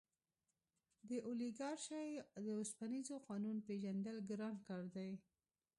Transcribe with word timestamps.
د 1.09 1.11
اولیګارشۍ 1.27 2.07
د 2.45 2.47
اوسپنیز 2.59 3.09
قانون 3.27 3.57
پېژندل 3.67 4.17
ګران 4.29 4.55
کار 4.67 4.83
دی. 4.95 5.11